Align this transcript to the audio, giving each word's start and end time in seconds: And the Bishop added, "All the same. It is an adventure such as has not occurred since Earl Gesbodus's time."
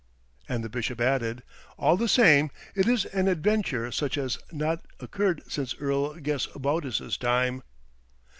And 0.49 0.63
the 0.63 0.67
Bishop 0.69 0.99
added, 0.99 1.43
"All 1.77 1.95
the 1.95 2.07
same. 2.07 2.49
It 2.73 2.87
is 2.87 3.05
an 3.05 3.27
adventure 3.27 3.91
such 3.91 4.17
as 4.17 4.33
has 4.33 4.43
not 4.51 4.83
occurred 4.99 5.43
since 5.47 5.75
Earl 5.79 6.15
Gesbodus's 6.15 7.17
time." 7.17 7.61